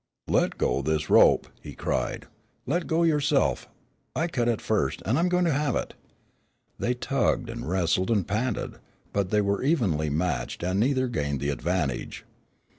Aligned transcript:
"Let 0.27 0.57
go 0.57 0.81
this 0.81 1.11
rope," 1.11 1.45
he 1.61 1.75
cried. 1.75 2.25
"Let 2.65 2.87
go 2.87 3.03
yoreself, 3.03 3.67
I 4.15 4.25
cut 4.25 4.47
it 4.47 4.59
first, 4.59 5.03
an' 5.05 5.15
I'm 5.15 5.27
a 5.27 5.29
goin' 5.29 5.45
to 5.45 5.51
have 5.53 5.75
it." 5.75 5.93
They 6.79 6.95
tugged 6.95 7.51
and 7.51 7.69
wrestled 7.69 8.09
and 8.09 8.27
panted, 8.27 8.79
but 9.13 9.29
they 9.29 9.41
were 9.41 9.61
evenly 9.61 10.09
matched 10.09 10.63
and 10.63 10.79
neither 10.79 11.07
gained 11.07 11.39
the 11.39 11.49
advantage. 11.49 12.25